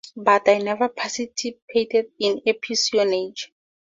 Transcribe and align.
But 0.15 0.49
I 0.49 0.57
never 0.57 0.89
participated 0.89 2.11
in 2.17 2.41
espionage. 2.47 3.53